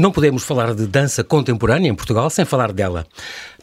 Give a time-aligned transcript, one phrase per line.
[0.00, 3.06] Não podemos falar de dança contemporânea em Portugal sem falar dela.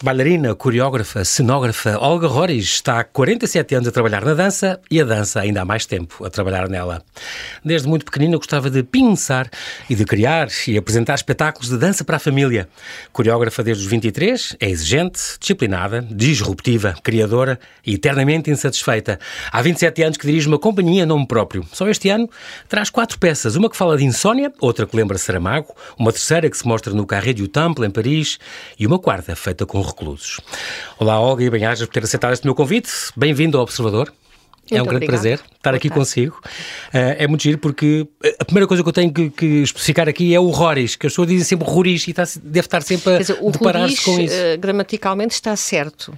[0.03, 5.03] Bailarina, coreógrafa, cenógrafa, Olga Roriz está há 47 anos a trabalhar na dança e a
[5.03, 7.01] dança ainda há mais tempo a trabalhar nela.
[7.65, 9.49] Desde muito pequenina gostava de pensar
[9.89, 12.69] e de criar e apresentar espetáculos de dança para a família.
[13.11, 19.19] Coreógrafa desde os 23, é exigente, disciplinada, disruptiva, criadora e eternamente insatisfeita.
[19.51, 21.65] Há 27 anos que dirige uma companhia em nome próprio.
[21.73, 22.29] Só este ano
[22.69, 26.57] traz quatro peças, uma que fala de insónia, outra que lembra Saramago, uma terceira que
[26.57, 28.37] se mostra no Carré du Temple, em Paris,
[28.77, 30.41] e uma quarta feita com reclusos.
[30.99, 32.91] Olá, Olga e bem-ajas por ter aceitado este meu convite.
[33.15, 34.11] Bem-vindo ao Observador.
[34.69, 35.21] Muito é um grande obrigado.
[35.21, 36.01] prazer estar Boa aqui tarde.
[36.01, 36.41] consigo.
[36.43, 38.05] Uh, é muito giro porque
[38.41, 41.13] a primeira coisa que eu tenho que, que especificar aqui é o Roris, que as
[41.13, 44.35] pessoas dizem sempre Roris e está, deve estar sempre a deparar-se com isso.
[44.35, 46.13] eh, gramaticalmente está certo.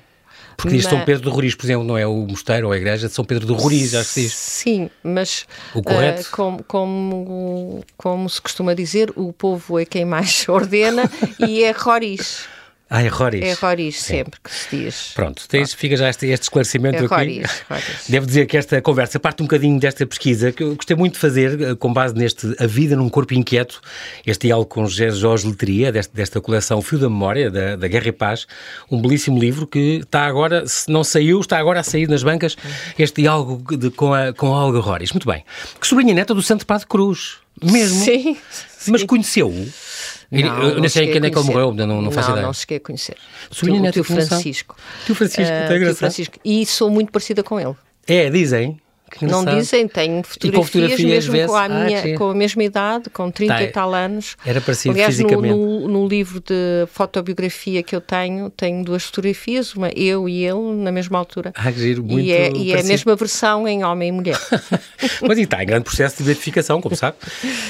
[0.62, 2.78] Porque diz São mas- Pedro do Roriz, por exemplo, não é o mosteiro ou a
[2.78, 4.34] igreja de São Pedro do Roriz, acho que se diz.
[4.34, 6.22] Sim, mas O correto?
[6.22, 11.10] eh, como, como, como se costuma dizer, o povo é quem mais ordena
[11.48, 12.46] e é Roriz.
[12.92, 13.44] Ah, é Roriz.
[13.44, 14.14] É Roriz Sim.
[14.16, 15.12] sempre que se diz.
[15.14, 17.44] Pronto, tens, fica já este, este esclarecimento É aqui.
[18.10, 21.20] Devo dizer que esta conversa parte um bocadinho desta pesquisa que eu gostei muito de
[21.20, 23.80] fazer eh, com base neste A Vida num Corpo Inquieto,
[24.26, 28.08] este diálogo com José Jorge Letria, desta, desta coleção Fio da Memória, da, da Guerra
[28.08, 28.48] e Paz,
[28.90, 32.58] um belíssimo livro que está agora, se não saiu, está agora a sair nas bancas,
[32.98, 34.80] este diálogo de- com, a, com a Olga.
[35.14, 35.44] Muito bem.
[35.80, 38.04] Que sobrinha neta do Santo Padre Cruz, mesmo.
[38.04, 38.38] Sim.
[38.88, 39.68] Mas conheceu-o?
[40.32, 42.28] Eu- Não, eu não sei cheguei quando a é que ele morreu, não, não faço
[42.30, 42.46] não, ideia.
[42.48, 43.16] Não cheguei a conhecer.
[43.50, 44.28] Sobrinha o Função.
[44.28, 44.76] Francisco.
[45.06, 45.42] Tio Francisco,
[45.76, 45.98] engraçado.
[45.98, 46.40] Francisco.
[46.46, 47.76] E sou muito parecida com ele.
[48.08, 48.80] É, dizem.
[49.10, 52.16] Que Não dizem, tenho fotografias, fotografias mesmo com a, Ah, minha, sim.
[52.16, 54.36] com a mesma idade, com 30 Tá, e tal anos.
[54.46, 55.54] era parecido Aliás, no, fisicamente.
[55.56, 60.76] no, no livro de fotobiografia que eu tenho, tenho duas fotografias, uma eu e ele,
[60.78, 61.52] na mesma altura.
[61.56, 64.40] Ah, que giro, muito e é, e é a mesma versão em homem e mulher.
[65.28, 67.18] Mas e está em grande processo de identificação, como sabe.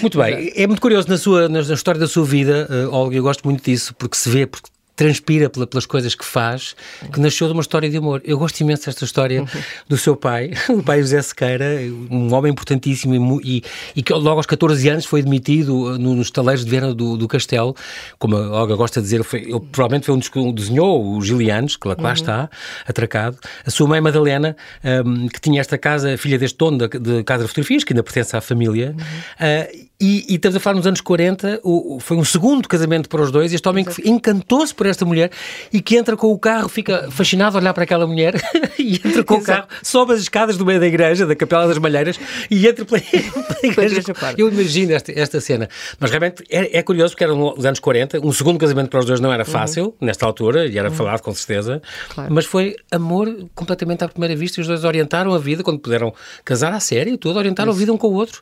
[0.02, 0.52] Muito bem.
[0.56, 3.44] É muito curioso na, sua, na, na história da sua vida, eh, Olga, eu gosto
[3.46, 4.70] muito disso, porque se vê, porque
[5.04, 6.76] transpira pela- pelas coisas que faz,
[7.14, 8.22] que nasceu de uma história de amor.
[8.26, 9.46] Eu gosto imenso desta história
[9.88, 11.66] do seu pai, o pai José Sequeira,
[12.12, 13.64] um homem importantíssimo e,
[13.96, 17.28] e, que logo aos 14 anos foi demitido no- nos taleiros de Viana do, do
[17.30, 17.74] Castelo,
[18.18, 21.26] como a Olga gosta de dizer, foi, ele provavelmente foi um dos que desenhou os
[21.26, 22.50] Gilianos, que lá, que lá está,
[22.86, 23.38] atracado.
[23.66, 27.44] A sua mãe Madalena, ehm, que tinha esta casa, filha deste dono da- de, casa
[27.44, 28.94] de fotografias, que ainda pertence à família,
[29.40, 29.72] eh,
[30.02, 33.32] e, e estamos a falar nos anos 40, o- foi um segundo casamento para os
[33.32, 35.32] dois, este homem que encantou-se por esta mulher
[35.72, 38.36] e que entra com o carro, fica fascinado a olhar para aquela mulher
[38.78, 41.78] e entra com o carro, sobe as escadas do meio da igreja, da Capela das
[41.78, 42.20] Malheiras,
[42.50, 44.02] e entra pela, pela igreja.
[44.38, 45.70] Eu imagino esta, esta cena.
[46.00, 49.06] Mas realmente é, é curioso porque eram os anos 40, um segundo casamento para os
[49.06, 52.34] dois não era fácil, nesta altura, e era falado com certeza, Claro.
[52.34, 56.14] mas foi amor completamente à primeira vista e os dois orientaram a vida quando puderam
[56.44, 58.42] casar à série e tudo, orientaram a vida um com o outro,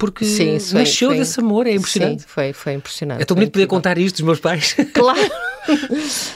[0.00, 2.22] porque Sim, foi- nasceu foi- desse amor, é impressionante.
[2.22, 3.20] Sim, foi, foi impressionante.
[3.22, 4.74] É tão bonito poder contar isto dos meus pais.
[4.94, 5.20] Claro.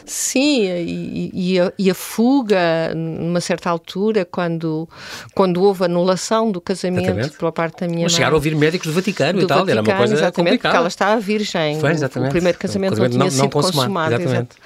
[0.06, 4.86] Sim, e, e a, e a fuga, numa certa altura, quando,
[5.34, 7.36] quando houve anulação do casamento Exatamente.
[7.38, 8.16] pela parte da minha Mas mãe.
[8.16, 10.50] chegaram a ouvir médicos do Vaticano do e tal, era uma Vaticano, coisa exatamente, porque
[10.58, 10.76] complicada.
[10.76, 11.80] ela estava virgem.
[11.80, 12.28] Foi, O- exatamente.
[12.28, 14.14] O primeiro casamento O não casamento tinha não- sido não consumado, consumado.
[14.14, 14.56] exatamente.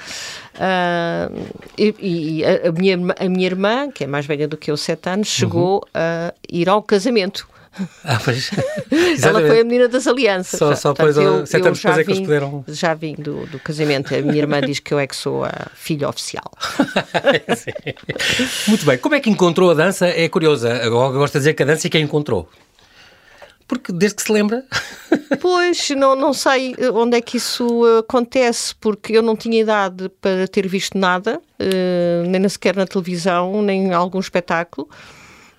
[0.61, 1.31] Ah,
[1.79, 4.71] e e a, a minha, irmã- a minha irmã, que é mais velha do que
[4.71, 5.81] eu, sete anos, chegou Uhum.
[5.95, 7.47] a ir ao casamento.
[8.05, 8.51] Ah, pois.
[9.23, 10.59] Ela foi a menina das alianças.
[10.59, 13.59] Só- só depois, Portanto, sete anos depois é que eles puderam- Já vim do, do
[13.61, 14.15] casamento.
[14.15, 16.51] A minha irmã diz que eu é que sou a filha oficial.
[18.67, 18.99] Muito bem.
[18.99, 20.07] Como é que encontrou a dança?
[20.07, 20.83] É curiosa.
[20.85, 22.49] A Olga gosta de dizer que a dança é quem encontrou.
[23.67, 24.65] Porque desde que se lembra.
[25.41, 30.49] Pois, não, não sei onde é que isso acontece, porque eu não tinha idade para
[30.49, 34.89] ter visto nada, eh, nem sequer na televisão, nem em algum espetáculo,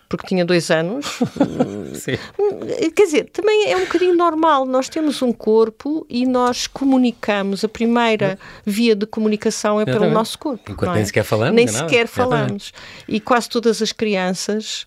[0.09, 1.05] porque tinha dois anos.
[1.93, 2.17] Sim.
[2.95, 4.65] Quer dizer, também é um bocadinho normal.
[4.65, 7.63] Nós temos um corpo e nós comunicamos.
[7.63, 10.71] A primeira via de comunicação é pelo nosso corpo.
[10.71, 11.05] Enquanto não nem é?
[11.05, 11.77] sequer falamos, Nem nada.
[11.77, 12.17] sequer Exatamente.
[12.29, 12.73] falamos.
[13.07, 14.85] E quase todas as crianças.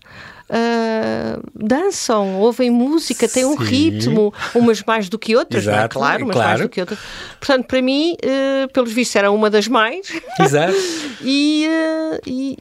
[0.49, 3.63] Ah, dançam, ouvem música, têm um Sim.
[3.63, 5.75] ritmo, umas mais do que outras, não é?
[5.77, 6.63] Exato, claro, umas mais claro.
[6.63, 6.99] do que outras.
[7.39, 10.07] Portanto, para mim, eh, pelos vistos, era uma das mais
[10.39, 10.75] Exato.
[11.21, 12.57] e, eh, e,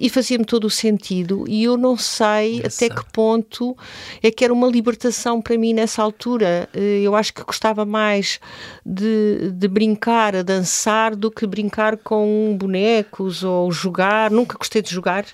[0.00, 1.44] e- fazia-me todo o sentido.
[1.48, 3.76] E eu não sei até que ponto
[4.22, 6.68] é que era uma libertação para mim nessa altura.
[6.72, 8.40] Eu acho que gostava mais
[8.84, 14.30] de, de brincar, a dançar, do que brincar com bonecos ou jogar.
[14.30, 15.24] Nunca gostei de jogar.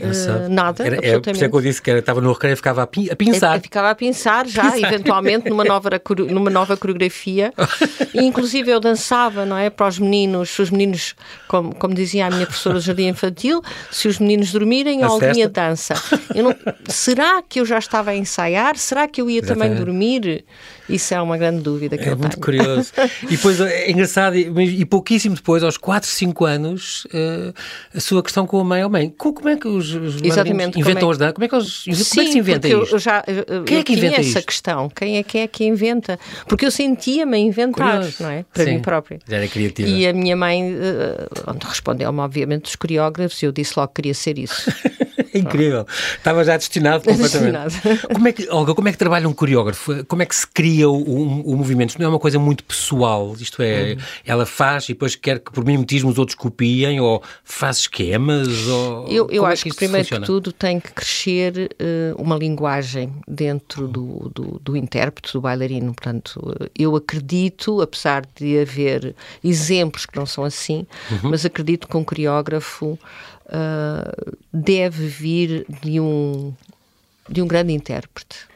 [0.00, 2.56] Uh, nada, era, é, por isso é que eu disse que era, estava no recreio,
[2.56, 3.52] ficava a, pin, a pensar.
[3.52, 5.90] Eu, eu ficava a pensar já, eventualmente, numa nova,
[6.30, 7.52] numa nova coreografia.
[8.14, 9.68] e, inclusive, eu dançava, não é?
[9.68, 11.14] Para os meninos, os meninos,
[11.46, 15.46] como, como dizia a minha professora de jardim infantil, se os meninos dormirem, eu alguém
[15.48, 15.94] dança.
[16.34, 16.54] Não,
[16.88, 18.76] será que eu já estava a ensaiar?
[18.76, 19.68] Será que eu ia Exatamente.
[19.68, 20.44] também dormir?
[20.88, 22.92] Isso é uma grande dúvida que é eu muito curioso.
[23.24, 27.54] e depois é engraçado, e, pouquíssimo depois, aos 4, 5 anos, uh,
[27.94, 29.12] a sua questão com a mãe ou mãe.
[29.16, 31.34] Como é que os, os Exatamente, inventam as danças?
[31.34, 32.94] Como é que, eles, Sim, como é que se inventa isto?
[32.94, 34.88] Eu já, eu, quem é que inventa essa questão?
[34.90, 36.18] Quem é, quem é que inventa?
[36.46, 38.22] Porque eu sentia-me a inventar, curioso.
[38.22, 38.44] não é?
[38.52, 39.18] Para Sim, mim própria.
[39.28, 39.88] Já era criativa.
[39.88, 44.14] E a minha mãe uh, respondeu-me, obviamente, dos coreógrafos, e eu disse logo que queria
[44.14, 44.70] ser isso.
[45.34, 45.86] Incrível.
[46.16, 47.72] Estava já destinado completamente.
[47.74, 48.08] Destinado.
[48.12, 50.04] Como é que, Olga, como é que trabalha um coreógrafo?
[50.06, 51.90] Como é que se cria o, o, o movimento?
[51.90, 53.98] Isto não é uma coisa muito pessoal, isto é, uhum.
[54.24, 58.48] ela faz e depois quer que por mimetismo os outros copiem ou faz esquemas?
[58.66, 59.08] Ou...
[59.08, 60.26] Eu, eu é acho que, que primeiro funciona?
[60.26, 65.94] que tudo tem que crescer uh, uma linguagem dentro do, do, do intérprete, do bailarino.
[65.94, 71.30] Portanto, eu acredito, apesar de haver exemplos que não são assim, uhum.
[71.30, 72.98] mas acredito que um coreógrafo
[74.52, 76.54] deve vir de um,
[77.28, 78.51] de um grande intérprete.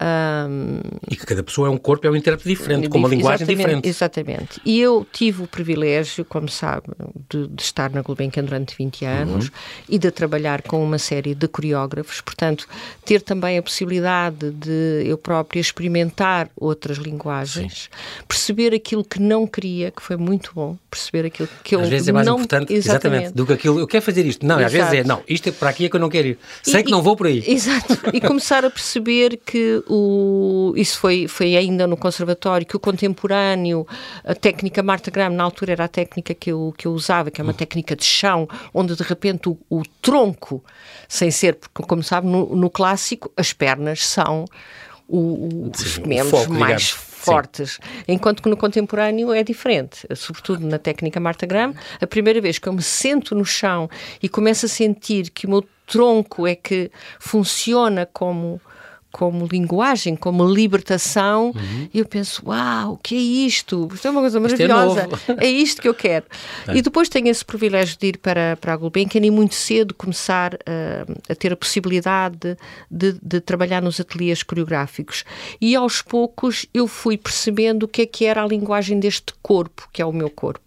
[0.00, 3.46] Um, e que cada pessoa é um corpo, é um intérprete diferente, com uma linguagem
[3.46, 3.88] diferente.
[3.88, 4.60] Exatamente.
[4.64, 6.88] E eu tive o privilégio, como sabe,
[7.30, 9.52] de, de estar na Gulbenkian durante 20 anos uhum.
[9.88, 12.66] e de trabalhar com uma série de coreógrafos, portanto,
[13.04, 18.24] ter também a possibilidade de eu própria experimentar outras linguagens, Sim.
[18.26, 22.08] perceber aquilo que não queria, que foi muito bom, perceber aquilo que eu Às vezes
[22.08, 22.36] é mais não...
[22.36, 23.06] importante, exatamente.
[23.06, 24.44] exatamente, do que aquilo, eu quero fazer isto.
[24.44, 24.66] Não, Exato.
[24.66, 26.38] às vezes é, não, isto é para aqui é que eu não quero ir.
[26.62, 27.44] Sei e, que não vou por aí.
[27.46, 27.94] Exato.
[28.12, 33.86] E começar a perceber que o, isso foi, foi ainda no conservatório, que o contemporâneo,
[34.24, 37.40] a técnica Marta Graham, na altura era a técnica que eu, que eu usava, que
[37.40, 37.56] é uma hum.
[37.56, 40.62] técnica de chão, onde de repente o, o tronco,
[41.08, 44.44] sem ser, porque como sabe, no, no clássico as pernas são
[45.08, 46.92] o, os Sim, membros mais digamos.
[46.92, 48.02] fortes, Sim.
[48.08, 52.68] enquanto que no contemporâneo é diferente, sobretudo na técnica Marta Graham, a primeira vez que
[52.68, 53.88] eu me sento no chão
[54.22, 58.60] e começo a sentir que o meu tronco é que funciona como
[59.14, 61.88] como linguagem, como libertação, uhum.
[61.94, 63.88] e eu penso, uau, o que é isto?
[63.94, 65.08] Isto é uma coisa maravilhosa,
[65.38, 66.26] é, é, isto que eu quero.
[66.66, 66.76] É.
[66.76, 70.54] E depois tenho esse privilégio de ir para, para a Gulbenkian e muito cedo começar
[70.54, 72.56] uh, a ter a possibilidade
[72.90, 75.24] de, de, de, trabalhar nos ateliês coreográficos.
[75.60, 79.88] E aos poucos eu fui percebendo o que é que era a linguagem deste corpo,
[79.92, 80.63] que é o meu corpo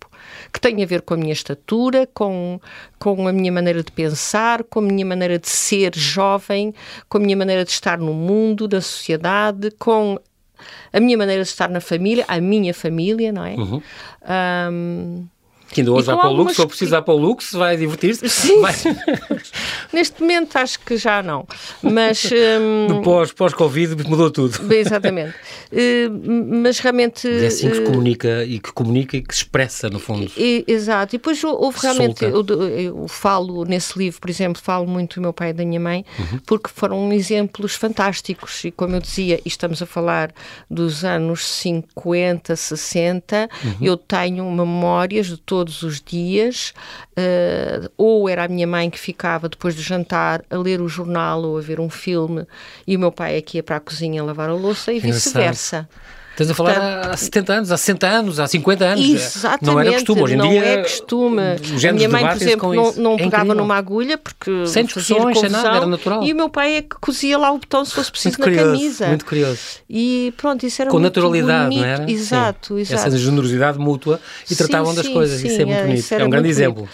[0.52, 2.60] que tem a ver com a minha estatura, com,
[3.00, 6.74] com a minha maneira de pensar, com a minha maneira de ser jovem,
[7.10, 10.20] com a minha maneira de estar no mundo, na sociedade, com
[10.92, 13.56] a minha maneira de estar na família, a minha família, não é?
[13.56, 13.82] Uhum.
[14.72, 15.28] Um,
[15.70, 18.28] que ainda hoje vai para o Lux, se for precisar para o Lux, vai divertir-se.
[18.30, 18.62] Sim.
[18.62, 18.74] Vai...
[19.92, 21.46] Neste momento acho que já não.
[21.82, 22.30] Mas.
[22.32, 22.88] Um...
[22.88, 24.74] No pós-Covid pós mudou tudo.
[24.74, 25.36] Exatamente.
[25.72, 27.28] Uh, mas realmente.
[27.28, 30.00] Mas é assim que se eh, comunica e que comunica e que se expressa, no
[30.00, 30.32] fundo.
[30.38, 31.16] E, exato.
[31.16, 32.24] E depois houve realmente.
[32.24, 35.80] Eu, eu, falo nesse livro, por exemplo, falo muito do meu pai e da minha
[35.80, 36.40] mãe, uhum.
[36.46, 38.64] porque foram exemplos fantásticos.
[38.64, 40.32] E como eu dizia, e estamos a falar
[40.70, 43.72] dos anos 50, 60, uhum.
[43.82, 46.72] eu tenho memórias de todos todos os dias,
[47.18, 51.42] uh, ou era a minha mãe que ficava depois do jantar a ler o jornal
[51.42, 52.46] ou a ver um filme,
[52.86, 55.90] e o meu pai é que ia para a cozinha lavar a louça e vice-versa.
[56.38, 59.10] Estás a falar Portanto, há 70 anos, há 60 anos, há 50 anos.
[59.10, 59.66] Exatamente.
[59.66, 60.22] Não era costume.
[60.22, 60.66] Hoje em não dia.
[60.66, 61.42] é costume.
[61.42, 64.68] A minha mãe, por exemplo, não, não é pegava numa agulha porque.
[64.68, 66.24] Sem discussões, sem nada, era natural.
[66.24, 68.62] E o meu pai é que cozia lá o botão se fosse preciso muito na
[68.62, 69.08] curioso, camisa.
[69.08, 69.60] Muito curioso.
[69.90, 71.82] E pronto, isso era Com muito naturalidade, bonito.
[71.82, 72.12] não era?
[72.12, 72.82] Exato, sim.
[72.82, 73.08] exato.
[73.08, 75.44] Essa generosidade mútua e sim, tratavam sim, das coisas.
[75.44, 76.12] Isso é muito bonito.
[76.12, 76.88] É um grande exemplo.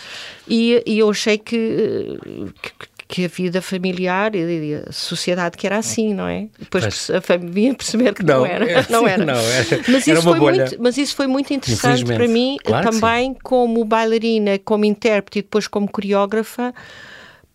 [0.48, 2.18] E, e eu achei que,
[2.62, 2.72] que
[3.14, 6.48] que a vida familiar e a sociedade que era assim, não é?
[6.58, 9.24] Depois mas, a família perceber que não, não era, é, não era.
[9.24, 9.82] Não, era.
[9.88, 14.58] Mas, isso foi muito, mas isso foi muito interessante para mim claro também como bailarina,
[14.58, 16.74] como intérprete e depois como coreógrafa,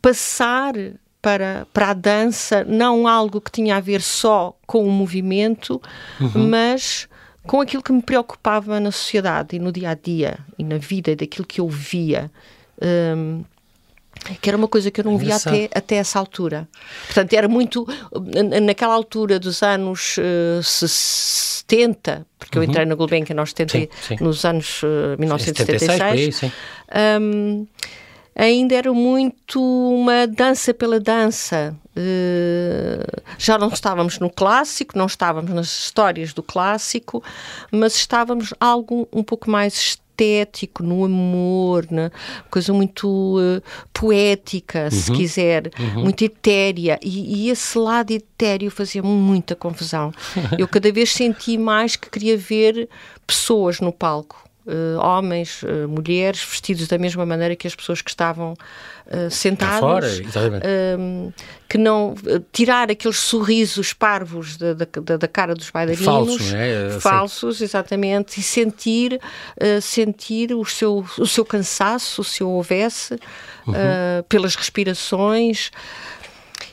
[0.01, 0.75] passar
[1.21, 5.83] para, para a dança, não algo que tinha a ver só com o movimento,
[6.21, 6.49] uhum.
[6.49, 7.09] mas
[7.43, 11.17] com aquilo que me preocupava na sociedade e no dia a dia e na vida,
[11.17, 12.31] daquilo que eu via.
[12.81, 13.43] Um,
[14.41, 16.69] que era uma coisa que eu não via até, até essa altura.
[17.07, 17.87] Portanto, era muito.
[18.63, 22.65] Naquela altura dos anos uh, eh, 70, porque uhum.
[22.65, 24.17] eu entrei na Gulbenkian nos, 70, sim, sim.
[24.21, 26.45] nos anos uh, 1976, 76,
[26.91, 27.67] aí, um,
[28.35, 31.75] ainda era muito uma dança pela dança.
[31.97, 37.23] Uh, já não estávamos no clássico, não estávamos nas histórias do clássico,
[37.73, 42.11] mas estávamos algo um pouco mais patético no amor, na
[42.51, 45.17] coisa muito uh, poética, se uhum.
[45.17, 46.03] quiser, uhum.
[46.03, 46.99] muito etérea.
[47.01, 50.13] E, e, esse lado etéreo fazia muita confusão.
[50.59, 52.89] Eu cada vez senti mais que queria ver
[53.25, 58.11] pessoas no palco uh, homens, uh, mulheres, vestidos da mesma maneira que as pessoas que
[58.11, 59.81] estavam uh, sentadas.
[59.81, 60.67] Fora, exatamente.
[60.67, 61.33] Ehm,
[61.69, 62.15] que não.
[62.53, 66.05] tirar aqueles sorrisos parvos da, da, da cara dos bailarinos.
[66.05, 66.91] Falsos, né?
[67.01, 68.41] Falsos, exatamente.
[68.41, 69.21] E sentir,
[69.83, 73.21] sentir o, seu, o seu cansaço, se houvesse,
[73.67, 73.75] uhum.
[74.31, 75.71] pelas respirações.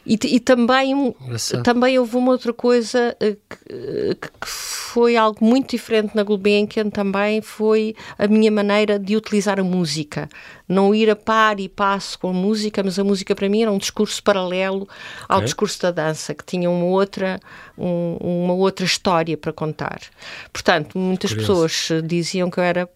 [0.06, 1.16] E, e também,
[1.64, 7.42] também houve uma outra coisa eh, que, que, foi algo muito diferente na Gulbenkian, também
[7.42, 10.30] foi a minha maneira de utilizar a música.
[10.70, 13.72] Não ir a par e passo com a música, mas a música para mim era
[13.72, 14.88] um discurso paralelo
[15.28, 17.40] ao discurso da dança, que tinha uma outra,
[17.78, 20.00] um, uma outra história para contar.
[20.54, 21.64] Portanto, muitas Curioso.
[21.68, 22.90] pessoas diziam que eu era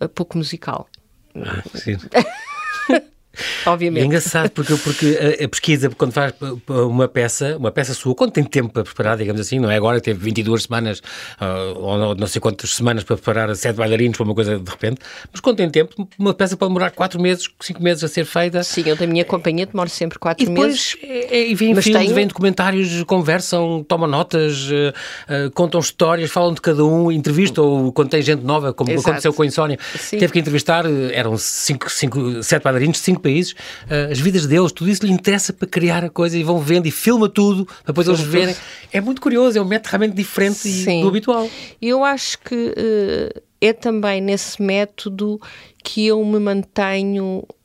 [0.00, 0.88] eh, pouco musical.
[1.36, 1.96] Ah, sim.
[3.66, 4.02] obviamente.
[4.02, 6.34] É engraçado porque, porque a, a, pesquisa, quando faz
[6.68, 10.00] uma peça, uma peça sua, quando tem tempo para preparar, digamos assim, não é agora,
[10.00, 11.00] teve 22 semanas
[11.40, 15.00] uh, ou não sei quantas semanas para preparar sete bailarinos para uma coisa de repente,
[15.32, 18.62] mas quando tem tempo, uma peça pode demorar 4 meses, 5 meses a ser feita.
[18.62, 20.96] Sim, eu da minha companhia demoro sempre 4 meses.
[21.02, 22.14] E é, é, e vêm filmes, tenho...
[22.14, 28.10] vêm documentários, conversam, tomam notas, uh, contam histórias, falam de cada um, entrevistam ou quando
[28.10, 29.08] tem gente nova, como Exato.
[29.08, 30.18] aconteceu com a Insónia, Sim.
[30.18, 34.72] teve que entrevistar, eram 5, 5, 7 bailarinos de 5 países, uh, as vidas deles,
[34.72, 37.74] tudo isso lhe interessa para criar a coisa e vão vendo e filma tudo para
[37.88, 38.56] depois eles verem.
[38.92, 41.02] É muito curioso, é um método realmente diferente Sim.
[41.02, 41.48] do habitual.
[41.80, 45.40] Eu acho que uh, é também nesse método
[45.82, 47.57] que eu me mantenho eh,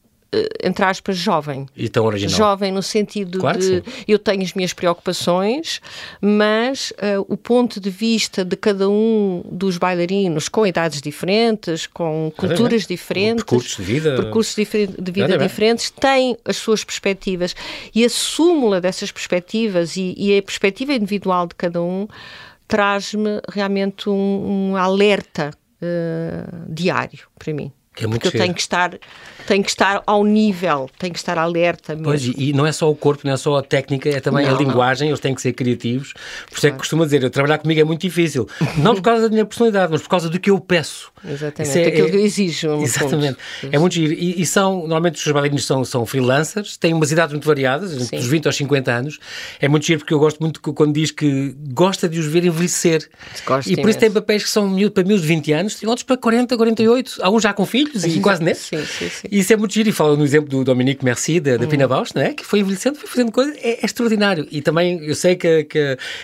[0.63, 1.68] entre aspas, jovem.
[1.75, 2.36] E tão original.
[2.36, 5.82] Jovem no sentido claro de eu tenho as minhas preocupações,
[6.22, 12.32] mas uh, o ponto de vista de cada um dos bailarinos com idades diferentes, com
[12.36, 17.56] culturas diferentes, percursos de vida, percursos de vida diferentes, tem as suas perspectivas
[17.94, 22.08] e a súmula dessas perspectivas e, e a perspectiva individual de cada um
[22.68, 27.72] traz-me realmente um, um alerta uh, diário para mim.
[27.95, 28.97] Que é muito Porque eu tenho que estar
[29.45, 32.05] tem que estar ao nível, tem que estar alerta mesmo.
[32.05, 34.55] Pois, e não é só o corpo, não é só a técnica, é também não,
[34.55, 35.12] a linguagem, não.
[35.12, 36.13] eles têm que ser criativos.
[36.13, 36.67] Por isso claro.
[36.67, 38.47] é que costumo dizer, eu trabalhar comigo é muito difícil.
[38.77, 41.12] não por causa da minha personalidade, mas por causa do que eu peço.
[41.27, 42.81] Exatamente, é, aquilo é, que eu exijo.
[42.81, 43.38] Exatamente.
[43.71, 44.13] É muito giro.
[44.13, 48.17] E, e, são, normalmente os bailarinos são, são freelancers, têm umas idades muito variadas, entre
[48.17, 49.19] os 20 aos 50 anos.
[49.59, 53.09] É muito giro porque eu gosto muito quando diz que gosta de os ver envelhecer.
[53.45, 56.03] Gosto e por isso tem papéis que são para mil de 20 anos, e outros
[56.03, 58.63] para 40, 48, alguns já com filhos e quase netos.
[58.63, 59.28] Sim, sim, sim.
[59.32, 59.90] E isso é muito giro.
[59.90, 61.70] E falo no exemplo do Dominique Merci, da, da hum.
[61.70, 62.34] Pina Bausch, não é?
[62.34, 64.48] que foi envelhecendo, foi fazendo coisas, é, é, extraordinário.
[64.52, 65.63] E também eu sei que,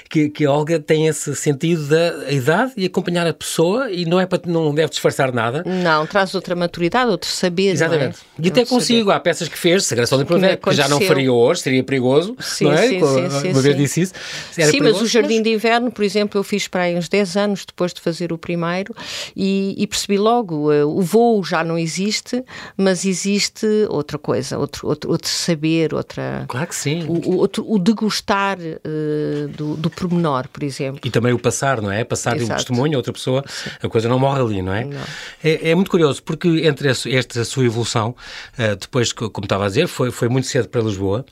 [0.10, 4.20] que, que, a Olga tem esse sentido da idade e acompanhar a pessoa e não
[4.20, 5.64] é para não deve disfarçar nada.
[5.66, 7.72] Não, traz outra maturidade, outro saber.
[7.72, 8.18] Exatamente.
[8.38, 8.46] É?
[8.46, 9.18] E até consigo, saber.
[9.18, 12.36] há peças que fez, Sagração de Primavera, que, que já não faria hoje, seria perigoso.
[12.40, 12.88] Sim, não é?
[12.88, 14.14] sim, sim, sim, Uma vez disse isso.
[14.58, 15.44] Era sim, perigoso, mas o Jardim mas...
[15.44, 18.38] de Inverno, por exemplo, eu fiz para aí uns 10 anos depois de fazer o
[18.38, 18.96] primeiro
[19.36, 22.44] e, e percebi logo, uh, o voo já não existe,
[22.78, 26.46] mas existe outra coisa, outro, outro, outro saber, outra.
[26.48, 27.06] Claro que sim.
[27.08, 31.02] O, o outro, o degustar uh, do, do pormenor, por exemplo.
[31.04, 32.04] E também o passar, não é?
[32.04, 32.46] Passar Exato.
[32.46, 33.70] de um testemunho a outra pessoa, sim.
[33.82, 34.86] a coisa não morre ali, não é?
[34.86, 35.02] Não.
[35.44, 38.16] É, é, muito curioso, porque entre esta sua evolução,
[38.58, 41.26] uh, depois, como estava a dizer, foi, foi muito cedo para Lisboa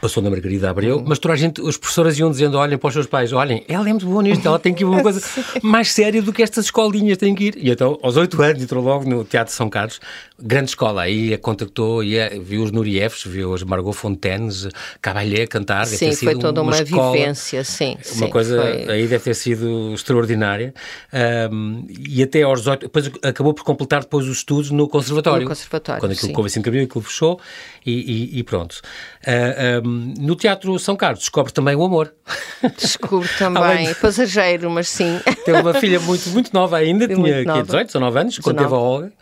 [0.00, 1.04] passou na Margarida Abreu, uhum.
[1.06, 3.88] mas toda a gente, os professores iam dizendo, olhem para os seus pais, olhem, ela
[3.88, 5.20] é muito boa nisto, ela tem que ir uma coisa
[5.62, 7.54] mais séria do que estas escolinhas têm que ir.
[7.56, 10.00] E então, aos oito anos, entrou logo no Teatro São Carlos,
[10.38, 14.68] grande escola, aí a contactou, e viu os Nuriefs, viu as Margot Fontaines,
[15.00, 15.86] Cabalhé cantar.
[15.86, 17.94] Sim, foi toda uma, uma escola, vivência, sim.
[17.94, 18.90] Uma sim, coisa foi...
[18.90, 20.74] aí deve ter sido extraordinária.
[21.52, 25.42] Um, e até aos 18, depois acabou por completar depois os estudos no Conservatório.
[25.42, 26.46] No Conservatório, Quando aquilo sim.
[26.46, 27.40] assim que abriu, aquilo fechou,
[27.84, 27.92] e,
[28.36, 28.80] e, e pronto.
[29.26, 32.12] Uh, um, no Teatro São Carlos descobre também o amor.
[32.78, 33.94] Descobre também, de...
[33.94, 35.20] passageiro, mas sim.
[35.44, 37.62] Teve uma filha muito, muito nova ainda, tinha nova.
[37.62, 38.42] 18, 19 anos, 19.
[38.42, 39.12] quando teve a Olga,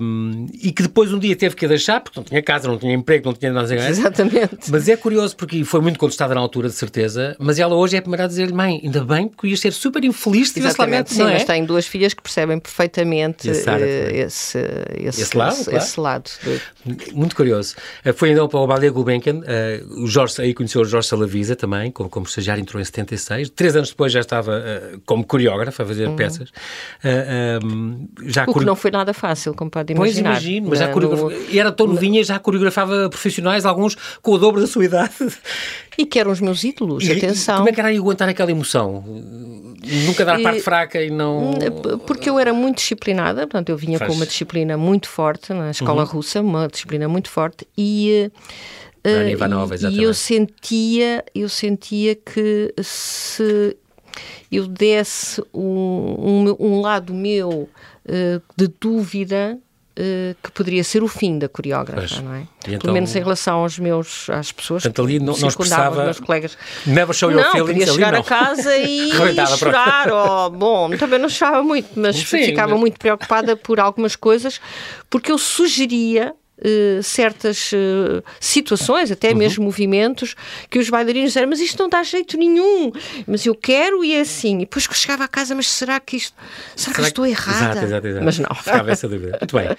[0.00, 2.78] um, e que depois um dia teve que a deixar, porque não tinha casa, não
[2.78, 4.70] tinha emprego, não tinha nada a Exatamente.
[4.70, 7.98] Mas é curioso, porque foi muito contestada na altura, de certeza, mas ela hoje é
[7.98, 11.18] a primeira a dizer-lhe, mãe, ainda bem, porque ia ser super infeliz se tivesse sim,
[11.18, 11.34] não é?
[11.34, 14.58] mas tem duas filhas que percebem perfeitamente esse, esse,
[14.98, 15.78] esse, esse, lado, esse, claro.
[15.78, 16.30] esse lado.
[17.12, 17.65] Muito curioso.
[18.04, 21.56] Eh, foi então para o Ballet Gulbenkian, uh, o Jorge, aí conheceu o Jorge Salavisa
[21.56, 23.50] também, como, como estagiário, entrou em 76.
[23.50, 26.16] Três anos depois já estava uh, como coreógrafo a fazer uhum.
[26.16, 26.50] peças.
[26.50, 30.32] Uh, um, já o que não foi nada fácil, como pode imaginar.
[30.32, 30.90] Pois imagino, mas já
[31.50, 35.14] e era tão novinha, já coreografava profissionais, alguns com o dobro da sua idade.
[35.98, 37.58] E que eram os meus ídolos, e, atenção.
[37.58, 39.02] como é que era aguentar aquela emoção?
[40.06, 41.54] Nunca dar parte fraca e não.
[42.06, 44.10] Porque eu era muito disciplinada, portanto, eu vinha Faz...
[44.10, 46.08] com uma disciplina muito forte na escola uhum.
[46.08, 48.30] russa, uma disciplina muito forte, e.
[49.06, 53.76] Uh, Ivanova, e eu sentia, eu sentia que se
[54.50, 57.68] eu desse um, um, um lado meu
[58.04, 59.58] uh, de dúvida,
[60.42, 62.20] que poderia ser o fim da coreógrafa, pois.
[62.20, 62.46] não é?
[62.66, 66.20] Então, Pelo menos em relação aos meus, às pessoas portanto, ali não, não expressava, meus
[66.20, 66.58] colegas.
[66.86, 69.10] Never show your não, feelings, podia chegar a casa e
[69.58, 72.80] chorar, oh, bom, também não chorava muito, mas Sim, ficava mas...
[72.80, 74.60] muito preocupada por algumas coisas,
[75.08, 79.36] porque eu sugeria Uh, certas uh, situações, até uhum.
[79.36, 80.34] mesmo movimentos,
[80.70, 82.90] que os bailarinos disseram, mas isto não dá jeito nenhum,
[83.26, 84.56] mas eu quero e é assim.
[84.56, 86.34] E depois que chegava a casa, mas será que isto,
[86.74, 87.72] será, será que, que estou errada?
[87.72, 88.24] Exato, exato, exato.
[88.24, 88.54] Mas não.
[88.54, 89.36] Ficava essa dúvida.
[89.38, 89.76] Muito bem.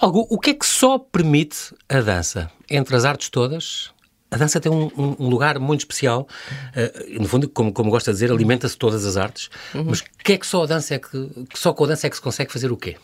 [0.00, 2.50] Algo, o que é que só permite a dança?
[2.70, 3.90] Entre as artes todas,
[4.30, 6.26] a dança tem um, um, um lugar muito especial.
[6.74, 9.48] Uh, no fundo, como, como gosta de dizer, alimenta-se todas as artes.
[9.72, 9.84] Uhum.
[9.88, 12.06] Mas o que é que só a dança é que, que só com a dança
[12.06, 12.96] é que se consegue fazer o quê?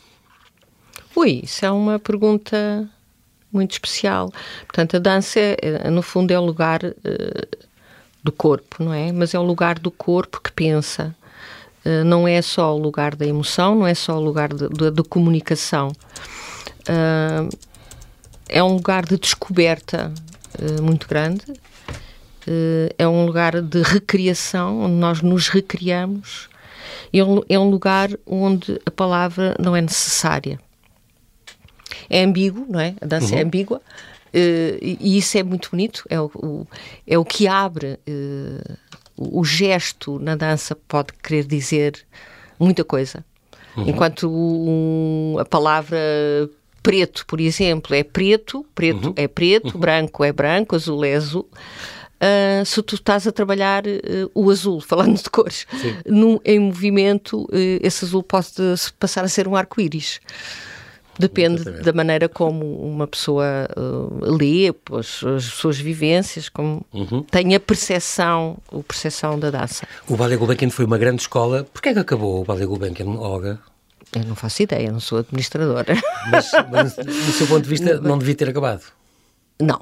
[1.14, 2.88] Ui, isso é uma pergunta
[3.52, 4.32] muito especial.
[4.66, 7.66] Portanto, a dança, é, no fundo, é o lugar uh,
[8.22, 9.12] do corpo, não é?
[9.12, 11.14] Mas é o lugar do corpo que pensa.
[11.84, 15.88] Uh, não é só o lugar da emoção, não é só o lugar da comunicação.
[16.88, 17.48] Uh,
[18.48, 20.12] é um lugar de descoberta
[20.82, 21.44] muito grande.
[22.98, 26.48] é um lugar de recriação, onde nós nos recriamos.
[27.12, 27.18] É
[27.54, 30.58] é um lugar onde a palavra não é necessária
[32.08, 32.94] é ambíguo, não é?
[33.00, 33.38] A dança é uhum.
[33.38, 33.82] é ambígua.
[34.32, 36.66] Uh, e isso é muito bonito, é o, o
[37.06, 37.98] é o que abre.
[38.08, 38.76] Uh,
[39.16, 42.06] o gesto na dança pode querer dizer
[42.58, 43.24] muita coisa.
[43.76, 43.88] Uhum.
[43.88, 45.98] Enquanto um, a palavra
[46.82, 49.14] preto, por exemplo, é preto, preto uhum.
[49.16, 49.80] é preto, uhum.
[49.80, 51.48] branco é branco, azul é azul.
[52.20, 55.66] Uh, se tu estás a trabalhar uh, o azul, falando de cores,
[56.06, 58.48] no, em movimento, uh, esse azul pode
[58.98, 60.20] passar a ser um arco-íris.
[61.18, 61.84] Depende Exatamente.
[61.84, 67.22] da maneira como uma pessoa uh, lê, as, as, suas vivências, como uhum.
[67.22, 69.86] tem a percepção, a percepção da dança.
[70.08, 71.64] O Ballet Gulbenkian foi uma grande escola.
[71.72, 73.58] Porquê é que acabou o Ballet Gulbenkian, Olga?
[74.14, 75.94] Eu não faço ideia, não sou administradora.
[76.30, 78.82] Mas, mas do seu ponto de vista, não devia ter acabado?
[79.60, 79.80] Não,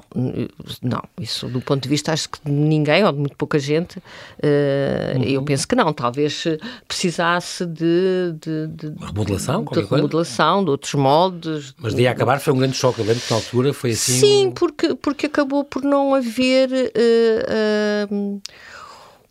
[0.81, 3.97] não, isso do ponto de vista acho que de ninguém, ou de muito pouca gente,
[3.97, 5.23] uh, uhum.
[5.23, 6.43] eu penso que não, talvez
[6.87, 8.33] precisasse de...
[8.41, 9.63] de, de remodelação?
[9.63, 11.73] De, de remodelação, de outros moldes.
[11.77, 14.19] Mas de acabar foi um grande choque, eu lembro que na altura foi assim...
[14.19, 16.69] Sim, porque, porque acabou por não haver...
[16.69, 18.41] Uh, uh,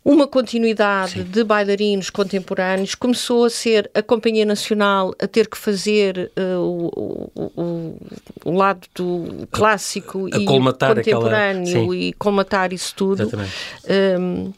[0.09, 1.23] uma continuidade Sim.
[1.23, 7.31] de bailarinos contemporâneos, começou a ser a Companhia Nacional a ter que fazer uh, o,
[7.35, 7.97] o,
[8.43, 11.95] o, lado do clássico a, a e contemporâneo aquela...
[11.95, 13.29] e colmatar isso tudo.
[14.19, 14.51] Um,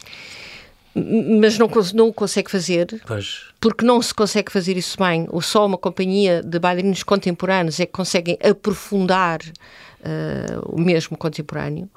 [1.39, 3.43] mas não, não o consegue fazer pois.
[3.59, 5.27] porque não se consegue fazer isso bem.
[5.29, 11.89] Ou só uma companhia de bailarinos contemporâneos é que conseguem aprofundar uh, o mesmo contemporâneo.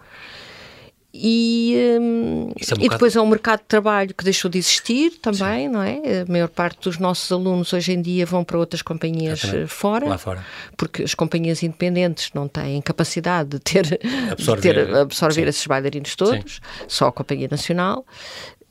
[1.16, 5.12] E, um, é um e depois é um mercado de trabalho que deixou de existir
[5.22, 5.68] também, Sim.
[5.68, 6.22] não é?
[6.22, 10.18] A maior parte dos nossos alunos hoje em dia vão para outras companhias eh, fora,
[10.18, 10.44] fora,
[10.76, 14.00] porque as companhias independentes não têm capacidade de ter
[14.32, 16.84] absorver, de ter, absorver esses bailarinos todos, Sim.
[16.88, 18.04] só a Companhia Nacional.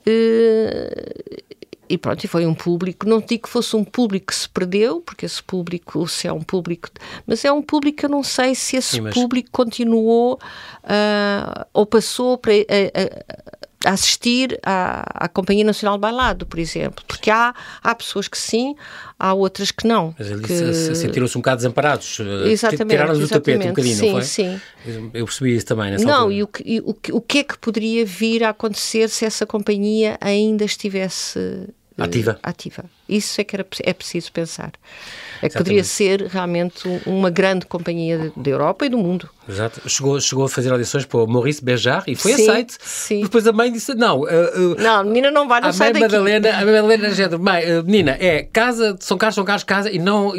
[0.06, 1.53] Uh,
[1.88, 5.00] e pronto, e foi um público, não digo que fosse um público que se perdeu,
[5.00, 6.88] porque esse público, se é um público,
[7.26, 9.14] mas é um público que eu não sei se esse Sim, mas...
[9.14, 10.34] público continuou
[10.84, 12.52] uh, ou passou para.
[12.52, 17.04] Uh, a assistir à, à, Companhia Nacional de Bailado, por exemplo.
[17.06, 18.74] Porque há, há pessoas que sim,
[19.18, 20.14] há outras que não.
[20.18, 20.94] Mas ali que...
[20.94, 22.18] sentiram-se um bocado desamparados.
[22.46, 22.90] Exatamente.
[22.90, 24.22] Tiraram-nos do tapete um bocadinho, sim, não foi?
[24.22, 24.60] Sim,
[25.12, 26.34] Eu percebi isso também nessa Não, altura.
[26.34, 29.46] e, o que, e o, o que é que poderia vir a acontecer se essa
[29.46, 32.38] companhia ainda estivesse Ativa.
[32.42, 32.84] ativa.
[33.08, 34.72] Isso é que era, é preciso pensar.
[35.42, 39.28] É que poderia ser realmente uma grande companhia da Europa e do mundo.
[39.48, 39.82] Exato.
[39.88, 42.76] Chegou, chegou a fazer audições para o Maurice Bejar e foi sim, aceito.
[42.80, 43.22] Sim.
[43.22, 45.92] Depois a mãe disse: Não, uh, uh, não, a menina não vai, não a sai
[45.92, 46.14] mãe daqui.
[46.14, 49.90] Madalena, a mãe Madalena gente, mãe, uh, menina, é casa, São Carlos, São Carlos, casa
[49.90, 50.32] e não.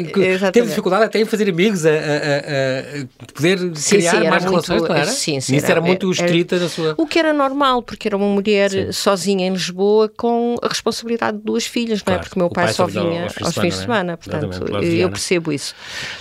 [0.52, 4.82] Teve dificuldade até em fazer amigos, a, a, a poder sim, criar mais muito, relações,
[4.82, 5.06] não era?
[5.06, 5.56] Sim, sim.
[5.56, 6.94] Isso era, era muito estrita na sua.
[6.96, 11.44] O que era normal, porque era uma mulher sozinha em Lisboa com a responsabilidade de
[11.44, 12.18] duas filhas, claro.
[12.18, 12.24] não é?
[12.24, 14.16] Porque o meu pai, pai só vinha aos fins de semana, semana é?
[14.16, 15.74] portanto, eu percebo isso.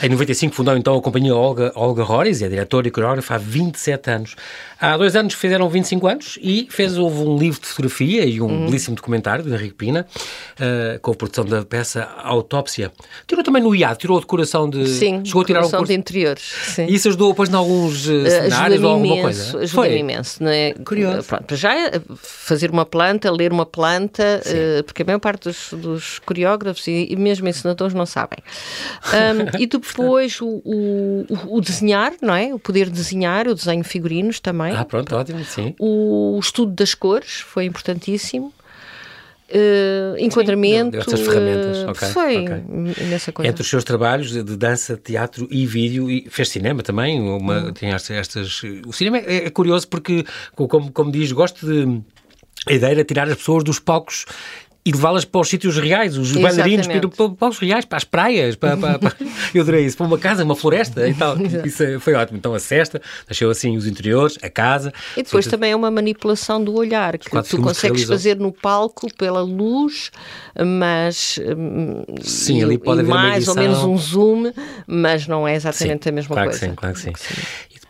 [0.03, 4.11] Em 95 fundou então a companhia Olga, Olga Roriz, é diretora e coreógrafa há 27
[4.11, 4.35] anos.
[4.79, 8.45] Há dois anos fizeram 25 anos e fez houve um livro de fotografia e um
[8.45, 8.65] uhum.
[8.65, 10.05] belíssimo documentário de Henrique Pina,
[10.59, 12.91] uh, com a produção da peça Autópsia.
[13.25, 14.85] Tirou também no IAD, tirou a decoração de...
[14.87, 15.93] Sim, chegou a tirar decoração um curso...
[15.93, 16.41] de interiores.
[16.41, 16.87] Sim.
[16.87, 19.63] E isso ajudou depois em alguns uh, cenários ou alguma imenso, coisa?
[19.63, 20.43] Ajuda-me imenso.
[20.43, 20.73] Não é?
[20.73, 21.27] Curioso.
[21.27, 21.73] Pronto, já
[22.17, 27.07] fazer uma planta, ler uma planta, uh, porque a maior parte dos, dos coreógrafos e,
[27.09, 28.39] e, mesmo ensinadores não sabem.
[29.13, 31.25] Um, e depois o, o,
[31.57, 32.53] o, desenhar, não é?
[32.53, 34.75] O poder desenhar, o desenho figurinos também.
[34.75, 35.75] Ah, pronto, ótimo, sim.
[35.79, 38.53] O estudo das cores foi importantíssimo.
[39.47, 40.97] Uh, enquadramento.
[41.07, 43.05] Sim, ferramentas, uh, okay, foi okay.
[43.05, 43.49] nessa coisa.
[43.49, 47.21] Entre os seus trabalhos de dança, teatro e vídeo, e fez cinema também.
[47.21, 47.73] Uma, hum.
[47.73, 52.01] Tem estas, o cinema é, é curioso porque, como, como diz, gosto de.
[52.67, 54.25] A ideia era tirar as pessoas dos palcos
[54.85, 56.57] e levá-las para os sítios reais, os Exatamente.
[56.57, 59.15] bailarinos para, para, os reais, para as praias, para, para, para,
[59.51, 61.35] eu adorei isso, para uma casa, uma floresta e tal.
[61.65, 62.37] Isso foi ótimo.
[62.37, 64.93] Então a cesta, nasceu assim os interiores, a casa.
[65.17, 69.41] E depois também é uma manipulação do olhar, que tu consegues fazer no palco pela
[69.41, 70.11] luz,
[70.55, 71.39] mas
[72.21, 74.51] sim, ali pode haver mais ou menos um zoom,
[74.85, 76.59] mas não é exatamente sim, a mesma claro coisa.
[76.59, 77.13] Que sim, claro que sim.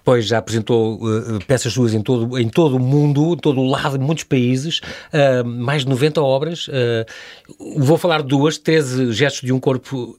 [0.06, 3.68] Depois já apresentou uh, peças suas em todo, em todo o mundo, em todo o
[3.68, 4.80] lado, em muitos países,
[5.12, 6.68] uh, mais de 90 obras.
[6.68, 10.16] Uh, vou falar de duas, 13 gestos de um corpo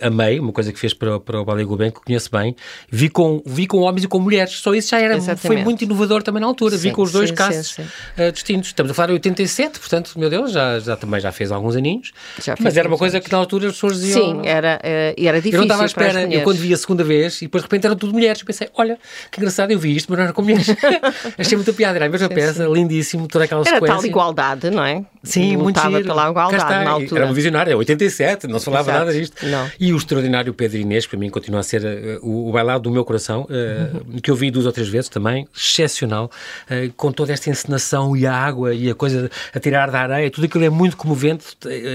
[0.00, 2.56] amei, uma coisa que fez para, para o Ballet Gulbenkian, que conheço bem.
[2.90, 5.46] Vi com, vi com homens e com mulheres, só isso já era, Exatamente.
[5.46, 6.76] foi muito inovador também na altura.
[6.76, 7.84] Sim, vi com os dois sim, casos sim,
[8.32, 8.70] distintos.
[8.70, 12.10] Estamos a falar de 87, portanto, meu Deus, já, já também já fez alguns aninhos.
[12.58, 13.26] Mas era uma coisa anos.
[13.26, 14.42] que na altura as pessoas diziam...
[14.42, 14.80] Sim, era,
[15.16, 17.62] era difícil Eu não estava à espera, eu quando vi a segunda vez, e depois
[17.62, 18.98] de repente eram tudo mulheres, pensei, olha,
[19.30, 20.66] que engraçado, eu vi isto, mas não era com mulheres.
[21.38, 22.72] Achei muita piada, era a mesma sim, peça, sim.
[22.72, 23.92] lindíssimo, toda aquela era sequência.
[23.92, 25.04] Era tal igualdade, não é?
[25.22, 26.02] Sim, muito giro.
[26.02, 27.22] pela igualdade na altura.
[27.22, 29.06] Era um visionário, é 87, não se falava Exato.
[29.06, 29.46] nada disto.
[29.46, 29.70] Não.
[29.78, 32.90] E o extraordinário Pedro Inês, para mim, continua a ser uh, o, o bailado do
[32.90, 34.18] meu coração, uh, uhum.
[34.18, 36.30] que eu vi duas ou três vezes também, excepcional,
[36.70, 40.30] uh, com toda esta encenação e a água e a coisa a tirar da areia,
[40.30, 41.44] tudo aquilo é muito comovente,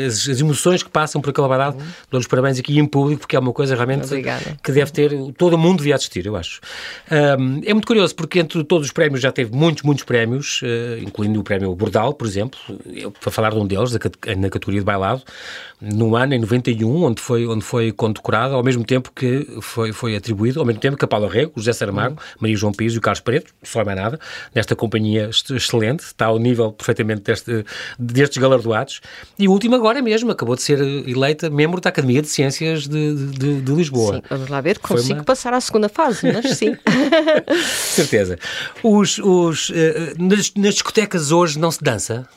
[0.05, 1.85] as, as emoções que passam por aquele bailado, uhum.
[2.11, 4.55] dou os parabéns aqui em público, porque é uma coisa realmente Obrigada.
[4.63, 6.61] que deve ter, todo mundo devia assistir, eu acho.
[7.11, 10.61] Um, é muito curioso, porque entre todos os prémios já teve muitos, muitos prémios,
[11.01, 12.59] incluindo o prémio Bordal, por exemplo,
[12.93, 15.23] eu, para falar de um deles, na categoria de bailado,
[15.81, 20.15] no ano, em 91, onde foi, onde foi condecorado, ao mesmo tempo que foi, foi
[20.15, 22.37] atribuído, ao mesmo tempo que a Paula Rego, José Saramago, uhum.
[22.39, 24.19] Maria João Pires e o Carlos Preto, só mais nada,
[24.53, 27.65] nesta companhia excelente, está ao nível perfeitamente deste,
[27.99, 29.01] destes galardoados.
[29.37, 33.15] E o último agora mesmo, acabou de ser eleita membro da Academia de Ciências de,
[33.15, 34.15] de, de Lisboa.
[34.15, 35.23] Sim, vamos lá ver, consigo uma...
[35.23, 36.75] passar à segunda fase, mas sim.
[37.67, 38.39] Certeza.
[38.81, 39.73] Os, os, uh,
[40.17, 42.27] nas, nas discotecas hoje não se dança?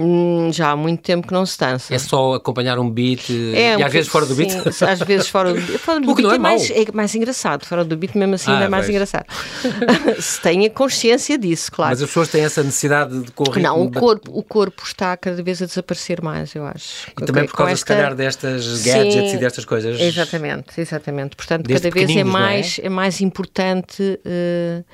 [0.00, 1.92] Hum, já há muito tempo que não se dança.
[1.92, 4.52] É só acompanhar um beat é, e às vezes fora do beat?
[4.72, 5.78] Sim, às vezes fora do beat.
[5.80, 7.66] Fora do beat é, é mais, é mais engraçado.
[7.66, 8.94] Fora do beat, mesmo assim, ah, é mais vejo.
[8.94, 9.26] engraçado.
[10.22, 11.90] se tenha consciência disso, claro.
[11.90, 13.60] Mas as pessoas têm essa necessidade de correr.
[13.60, 17.08] Não, o corpo, o corpo está cada vez a desaparecer mais, eu acho.
[17.20, 17.80] E também por causa, esta...
[17.80, 20.00] se calhar, destas gadgets sim, e destas coisas.
[20.00, 21.34] Exatamente, exatamente.
[21.34, 22.86] Portanto, cada vez é mais, é?
[22.86, 22.88] é?
[22.88, 24.20] mais importante.
[24.24, 24.84] Uh,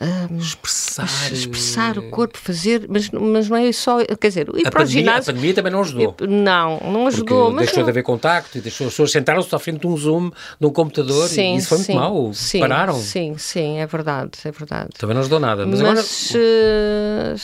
[0.00, 4.70] um, expressar, expressar o corpo, fazer, mas, mas não é só, quer dizer, ir a
[4.70, 5.22] para pandemia, ginásio.
[5.22, 6.16] A pandemia também não ajudou.
[6.20, 7.50] Não, não ajudou.
[7.50, 7.84] Mas deixou não...
[7.84, 10.30] de haver contacto e deixou, as pessoas sentaram-se à frente de um Zoom,
[10.60, 12.32] de um computador sim, e isso foi muito sim, mau.
[12.32, 12.94] Sim, Pararam.
[12.94, 14.90] Sim, sim, é verdade, é verdade.
[14.96, 15.66] Também não ajudou nada.
[15.66, 17.34] Mas, mas agora...
[17.34, 17.40] uh,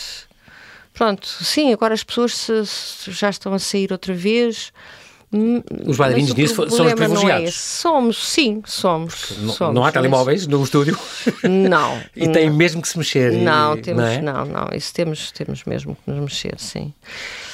[0.93, 4.73] pronto, sim, agora as pessoas se, se já estão a sair outra vez.
[5.87, 7.49] Os bailarinos disso são os é privilegiados.
[7.49, 9.33] É somos, sim, somos.
[9.39, 10.97] Não, somos, não há telemóveis no estúdio?
[11.43, 12.01] Não.
[12.15, 13.33] e tem mesmo que se mexer?
[13.33, 14.23] Não, e, temos, não, é?
[14.23, 16.93] não, não, isso temos, temos mesmo que nos mexer, sim.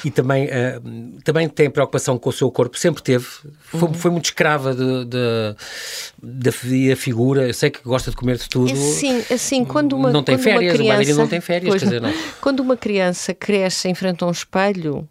[0.05, 3.27] E também, uh, também tem preocupação com o seu corpo, sempre teve.
[3.61, 3.95] Foi, uhum.
[3.95, 6.53] foi muito escrava da
[6.97, 7.47] figura.
[7.47, 8.75] Eu sei que gosta de comer de tudo.
[8.77, 12.01] Sim, assim, quando uma Não tem quando férias, uma criança, não tem férias, quer dizer,
[12.01, 12.13] não.
[12.41, 15.09] Quando uma criança cresce em frente a um espelho,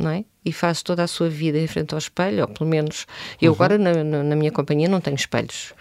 [0.00, 0.24] não é?
[0.46, 3.04] E faz toda a sua vida em frente ao espelho, ou pelo menos
[3.42, 3.56] eu uhum.
[3.56, 5.74] agora na, na, minha companhia não tenho espelhos.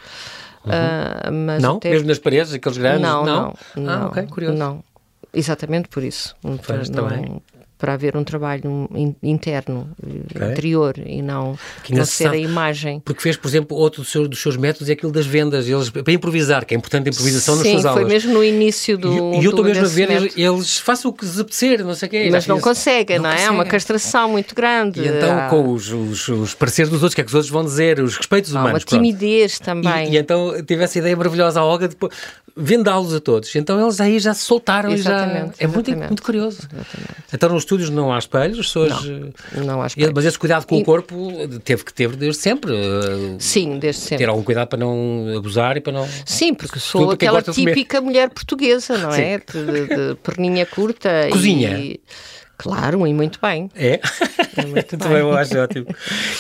[0.65, 0.71] Uhum.
[0.71, 1.78] Uh, mas não?
[1.78, 1.91] Até...
[1.91, 3.01] Mesmo nas paredes, aqueles grandes?
[3.01, 3.54] Não, não.
[3.75, 4.58] não ah, ok, curioso.
[4.58, 4.84] Não,
[5.32, 6.36] exatamente por isso.
[6.41, 7.41] Pois, não,
[7.78, 8.90] para haver um trabalho
[9.22, 10.52] interno, okay.
[10.52, 11.58] interior e não,
[11.90, 13.02] não ser a imagem.
[13.04, 15.90] Porque fez, por exemplo, outro dos seus, dos seus métodos é aquilo das vendas, eles,
[15.90, 18.04] para improvisar, que é importante a improvisação Sim, nas suas aulas.
[18.04, 19.34] Sim, foi mesmo no início do.
[19.34, 21.94] E, e eu estou mesmo a ver, eles, eles façam o que lhes apetecer, não
[21.94, 22.30] sei o quê.
[22.32, 23.44] Mas não conseguem, não, não é?
[23.44, 25.02] É uma castração muito grande.
[25.02, 25.48] E então, ah.
[25.50, 28.00] com os, os, os, pareceres dos outros, o que é que os outros vão dizer,
[28.00, 28.84] os respeitos ah, humanos.
[28.84, 29.84] Uma timidez pronto.
[29.84, 30.12] também.
[30.12, 32.14] E, e, então tive essa ideia maravilhosa, a Olga, depois
[32.56, 33.54] vendá-los a todos.
[33.56, 35.65] Então eles aí já se soltaram Exatamente, já.
[35.65, 36.60] É muito, muito curioso.
[36.72, 37.15] Exatamente.
[37.34, 39.04] Então nos estúdios não há espelhos, as pessoas.
[39.54, 40.12] Não, não há espelhos.
[40.15, 41.32] Mas esse cuidado com E- o corpo
[41.63, 42.74] teve que ter desde sempre.
[42.74, 44.18] eh, Sim, desde sempre.
[44.26, 46.08] Ter algum cuidado para não abusar e para não.
[46.26, 49.38] Sim, porque sou aquela típica mulher portuguesa, não é?
[49.39, 51.10] De, de- de perninha curta.
[51.32, 51.78] Cozinha?
[51.78, 52.00] E,
[52.58, 53.70] claro, e muito bem.
[53.76, 54.00] É?
[54.68, 55.86] muito Também eu acho ótimo.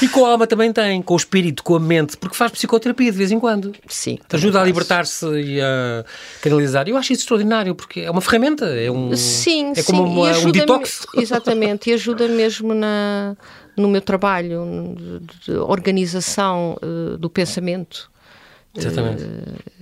[0.01, 3.11] E com a alma também tem, com o espírito, com a mente, porque faz psicoterapia
[3.11, 3.73] de vez em quando.
[3.87, 4.17] Sim.
[4.27, 6.03] Te ajuda a libertar-se e a
[6.41, 6.87] canalizar.
[6.87, 9.91] Eu acho isso exordinário, porque é uma ferramenta, é um, Sim, é sim.
[9.93, 11.05] como e uma- um detox.
[11.15, 13.35] Exatamente, e ajuda mesmo na,
[13.75, 18.09] no meu trabalho de, de organização eh, do pensamento.
[18.77, 19.23] Exatamente.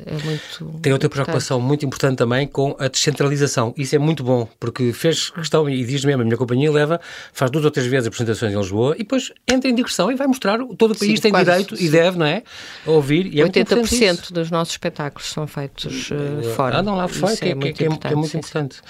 [0.06, 0.80] É muito.
[0.82, 3.74] Tem outra preocupação muito importante também com a descentralização.
[3.78, 7.00] Isso é muito bom, porque fez questão, e diz mesmo, a minha companhia leva,
[7.32, 10.28] faz duas ou três vezes apresentações em Lisboa e depois entra em digressão e vai
[10.28, 12.44] mostrar, todo o país Sim, tem quase, direito e deve, não é?
[12.86, 13.28] A ouvir.
[13.34, 14.24] E é muito importante isso.
[14.24, 16.78] 80% dos nossos espetáculos são feitos eh, fora.
[16.78, 18.12] Ah, não, lá fora, que, é que- muito que é, importante.
[18.12, 18.82] é muito sim, importante.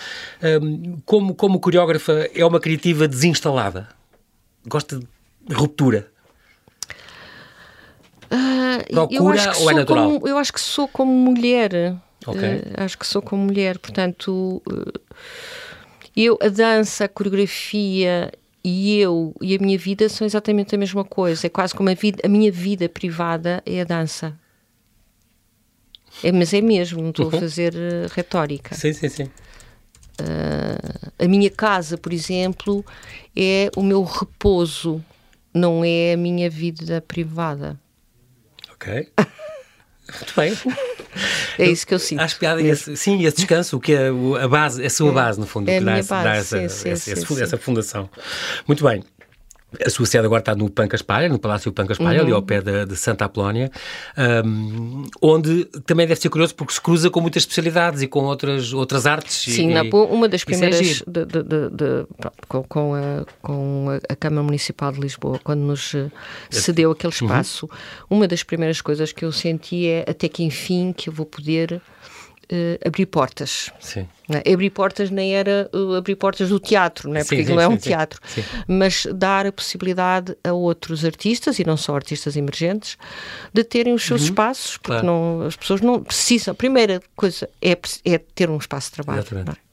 [0.61, 3.87] Hum, como, como coreógrafa, é uma criativa desinstalada?
[4.67, 6.07] Gosta de ruptura?
[8.35, 10.11] Ah, eu Procura acho que ou é sou natural?
[10.13, 11.95] como- eu acho que sou como mulher.
[12.25, 12.41] Ok.
[12.41, 14.99] Eh, acho que sou como mulher, portanto, eh,
[16.15, 18.31] eu, a dança, a coreografia
[18.63, 21.45] e eu e a minha vida são exatamente a mesma coisa.
[21.45, 24.33] É quase como a, vida, a minha vida privada é a dança.
[26.23, 27.37] É, mas é mesmo, não estou Uhum.
[27.37, 28.73] a fazer eh, retórica.
[28.75, 29.29] Sim, sim, sim.
[31.19, 32.85] A minha casa, por exemplo,
[33.35, 35.03] é o meu repouso,
[35.53, 37.79] não é a minha vida privada.
[38.83, 39.07] Ok.
[40.13, 40.53] Muito bem.
[41.57, 42.19] É isso que eu sinto.
[42.19, 44.09] Acho piada esse, sim, esse descanso, o que é
[44.41, 46.69] a base, a sua base, no fundo, é que dá, essa, base, dá essa, sim,
[46.69, 47.41] sim, essa, sim, essa fun- sim.
[47.43, 48.09] essa fundação.
[48.67, 49.01] Muito bem.
[49.85, 52.45] A sua sede agora está no Pancas Palha, no Palácio Pancas Palha, ali ao Uhum.
[52.45, 53.71] pé de, de Santa Apolónia,
[54.45, 58.73] hum, onde também deve ser curioso porque se cruza com muitas especialidades e com outras,
[58.73, 59.47] outras artes.
[59.47, 63.25] e- Sim, na, e- uma das é primeiras de- de- de- pronto, com, com a,
[63.41, 66.09] com a- Câmara Municipal de Lisboa, quando nos eh,
[66.49, 67.27] cedeu aquele Uhum.
[67.27, 67.69] espaço,
[68.09, 71.81] uma das primeiras coisas que eu senti é até que enfim que eu vou poder
[72.49, 73.71] eh, abrir portas.
[73.79, 74.07] Sim.
[74.29, 74.51] é?
[74.51, 77.23] Abrir portas nem era uh, abrir portas do teatro, não é?
[77.23, 77.89] Porque sim, aquilo é sim, um sim.
[77.89, 78.19] teatro,
[78.67, 82.97] mas dar a possibilidade a outros artistas, e não só artistas emergentes,
[83.53, 85.01] de terem os seus espaços, porque Uhum.
[85.01, 85.07] Claro.
[85.07, 86.51] não, as pessoas não precisam.
[86.51, 89.23] A primeira coisa é, é ter um espaço de trabalho.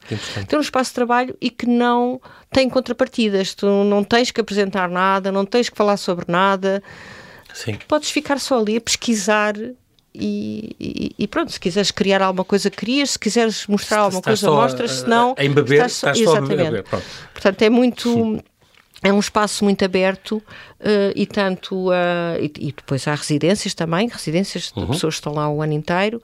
[0.09, 0.45] É?
[0.45, 3.55] Ter um espaço de trabalho e que não tem contrapartidas.
[3.55, 6.83] Tu não tens que apresentar nada, não tens que falar sobre nada.
[7.55, 7.79] Sim.
[7.87, 9.55] Podes ficar só ali a pesquisar
[10.15, 13.11] e, e- e pronto, se quiseres criar alguma coisa, crias.
[13.13, 14.91] Se quiseres mostrar Se alguma coisa, mostras.
[14.93, 16.65] Se não, a embeber, estás só, estás só a exatamente.
[16.71, 17.05] beber, pronto.
[17.33, 18.43] Portanto, é muito...
[19.03, 20.43] É um espaço muito aberto
[20.79, 24.85] eh, e tanto eh, e, e depois há residências também, residências Uhum.
[24.85, 26.23] de pessoas que estão lá o ano inteiro,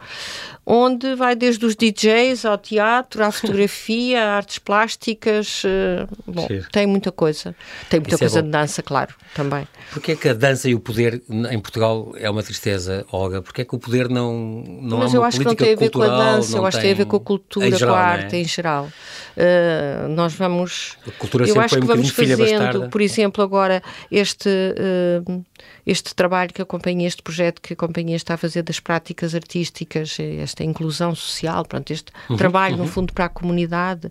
[0.69, 6.67] onde vai desde os DJs ao teatro, à fotografia, a artes plásticas, eh, bom, Giro.
[6.73, 7.55] tem muita coisa.
[7.89, 8.47] Tem muita Isso é coisa bom.
[8.47, 9.69] de dança, claro, também.
[9.93, 13.41] Porquê é que a dança e o poder em Portugal é uma tristeza, Olga?
[13.41, 15.65] Porquê é que o poder não, não Mas é eu uma acho que não política
[15.65, 17.71] tem a ver com a dança, eu acho que tem a ver com a cultura,
[17.71, 18.41] geral, com a não arte é?
[18.41, 18.89] em geral.
[19.37, 20.97] Uh, nós vamos.
[21.07, 25.45] A cultura eu sempre acho que vamos fazendo, por exemplo, agora este, uh,
[25.87, 29.35] este trabalho que a companhia, este projeto que a companhia está a fazer das práticas
[29.35, 34.11] artísticas, esta inclusão social, pronto, este Uhum, trabalho, no fundo, para a comunidade.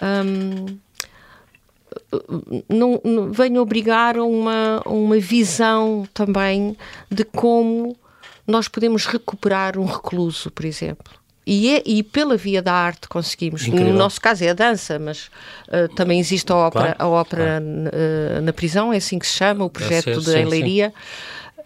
[0.00, 0.78] um,
[2.68, 6.76] não, não vem obrigar a uma, uma visão também
[7.10, 7.96] de como
[8.46, 11.19] nós podemos recuperar um recluso, por exemplo.
[11.52, 13.66] E, é, e pela via da arte conseguimos.
[13.66, 13.92] Incrível.
[13.92, 15.28] No nosso caso é a dança, mas
[15.66, 19.36] uh, também existe a ópera, Claro, a ópera uh, na prisão, é assim que se
[19.36, 20.44] chama, o projeto de sim.
[20.44, 20.94] Leiria.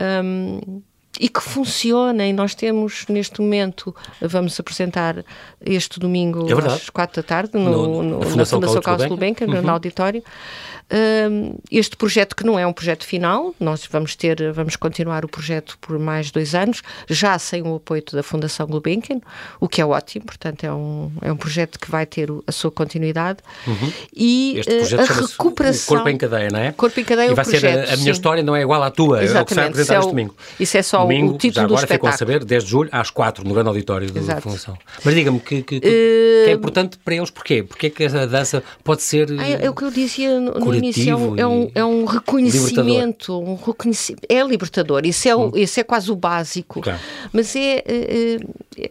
[0.01, 0.81] Um,
[1.21, 5.23] e que funciona, e nós temos neste momento, vamos apresentar
[5.65, 9.47] este domingo É às quatro da tarde no, No- no- na na Fundação Carlos Gulbenkian,
[9.47, 10.25] no auditório.
[10.95, 15.29] Um, este projeto que não é um projeto final, nós vamos ter, vamos continuar o
[15.29, 19.21] projeto por mais dois anos, já sem o apoio da Fundação Gulbenkian,
[19.59, 22.53] o que é ótimo, portanto é um, é um projeto que vai ter o- a
[22.53, 23.39] sua continuidade
[24.15, 25.85] e Este eh, projeto a recuperação...
[25.85, 26.73] o Corpo em Cadeia, não é?
[26.73, 28.63] Corpo em Cadeia é e o vai ser projeto, a, a minha história não é
[28.63, 30.37] igual à tua, é o que vai Exatamente, apresentar é este o- domingo.
[30.61, 32.89] isso é só o domingo, título já do agora ficam a saber, 10 de julho,
[32.93, 34.43] às 4, no grande auditório da Exato.
[34.43, 34.79] Fundação.
[35.05, 35.91] Mas diga-me, que, que, que-
[36.45, 37.63] que é importante para eles, porquê?
[37.63, 39.29] Porquê que a dança pode ser...
[39.39, 41.85] Ah, é, é o que eu dizia no, no início, é um, é um, é
[41.85, 46.99] um reconhecimento, um reconhecimento, é libertador, isso é, o, isso é quase o básico, Claro.
[47.33, 48.39] mas é, eh, eh,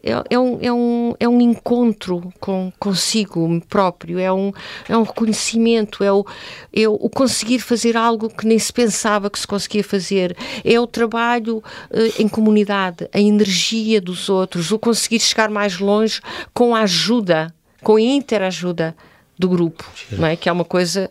[0.04, 4.52] é, é, um, é, um, é um encontro com consigo próprio, é um,
[4.88, 6.26] é um reconhecimento, é o,
[6.74, 10.88] é o conseguir fazer algo que nem se pensava que se conseguia fazer, é o
[10.88, 16.22] trabalho uh, em comunidade, a energia dos outros, o conseguir chegar mais longe
[16.54, 18.96] com a ajuda, com a interajuda
[19.38, 20.36] do grupo, não é?
[20.36, 21.10] que é uma coisa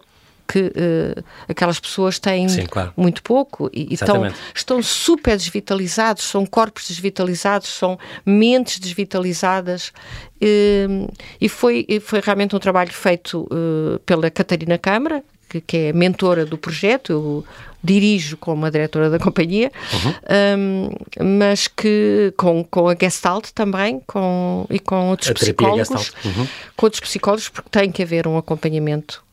[0.52, 2.92] que uh, aquelas pessoas têm Sim, claro.
[2.94, 9.92] muito pouco e, estão, estão super desvitalizados, são corpos desvitalizados, são mentes desvitalizadas.
[10.42, 11.10] Uh,
[11.40, 16.44] e foi, foi realmente um trabalho feito uh, pela Catarina Câmara, que, que, é mentora
[16.44, 17.12] do projeto.
[17.12, 17.44] Eu
[17.82, 20.90] dirijo como a diretora da companhia, uhum.
[21.18, 26.46] um, mas que com, com a Gestalt também com, e com outros a psicólogos, uhum.
[26.76, 29.24] com outros psicólogos, porque tem que haver um acompanhamento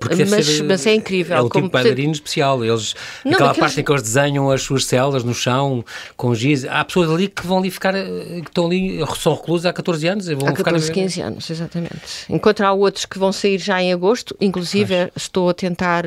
[0.00, 1.36] mas, ser, mas, é incrível.
[1.36, 2.64] É um tipo de bailarino especial.
[2.64, 5.84] Eles, não, aquela parte em que eles desenham as suas celas no chão,
[6.16, 6.64] com giz.
[6.64, 10.28] Há pessoas ali que vão ali ficar, que estão ali, são reclusos há 14 anos.
[10.28, 12.26] Vão há 14, 15 anos, exatamente.
[12.28, 16.04] Enquanto há outros que vão sair já em agosto, inclusive Mas, estou a tentar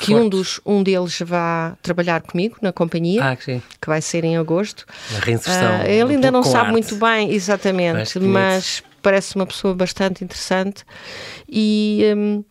[0.00, 4.24] que um, dos, um deles vá trabalhar comigo na companhia, ah, que, que, vai ser
[4.24, 4.84] em agosto.
[5.16, 5.80] A reinserção.
[5.80, 6.72] Uh, ele ainda não sabe arte.
[6.72, 10.84] muito bem, exatamente, mas parece uma pessoa bastante interessante
[11.48, 12.02] e.
[12.16, 12.44] Um,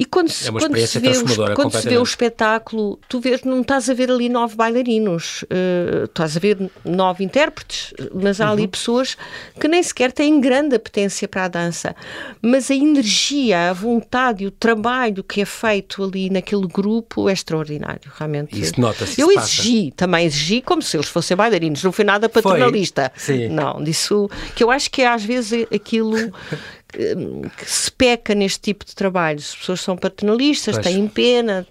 [0.00, 3.42] e quando se, é quando se, vê, o, quando se vê o espetáculo, tu vês,
[3.42, 8.46] não estás a ver ali nove bailarinos, uh, estás a ver nove intérpretes, mas há
[8.46, 8.52] uhum.
[8.52, 9.16] ali pessoas
[9.60, 11.94] que nem sequer têm grande apetência para a dança.
[12.40, 18.10] Mas a energia, a vontade, o trabalho que é feito ali naquele grupo é extraordinário,
[18.16, 18.58] realmente.
[18.58, 19.20] Isso nota-se.
[19.20, 23.12] Eu exigi, também exigi como se eles fossem bailarinos, não foi nada paternalista.
[23.14, 23.36] Foi.
[23.36, 23.48] Sim.
[23.48, 26.16] Não, disso que eu acho que é às vezes aquilo
[26.90, 29.50] que se peca neste tipo de trabalhos.
[29.50, 30.86] As pessoas são paternalistas, pois.
[30.86, 31.66] têm pena,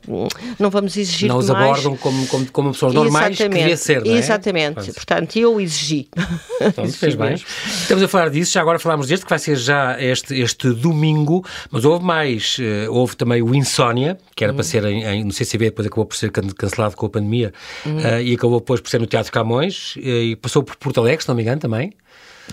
[0.58, 3.56] não vamos exigir Não os abordam como, como, como pessoas normais Exatamente.
[3.56, 4.18] que devia ser, não é?
[4.18, 4.76] Exatamente.
[4.76, 4.90] Pois.
[4.90, 6.08] Portanto, eu exigi.
[6.62, 7.36] Então, fez bem.
[7.36, 11.46] Estamos a falar disso, já agora falámos deste, que vai ser já este, este domingo,
[11.72, 14.56] mas houve mais, uh, houve também o Insónia, que era hum.
[14.56, 17.54] para ser em, em, no CCB, depois acabou por ser cancelado com a pandemia,
[17.86, 17.98] hum.
[17.98, 21.24] uh, e acabou depois por ser no Teatro Camões, uh, e passou por Porto Alegre,
[21.24, 21.94] se não me engano, também.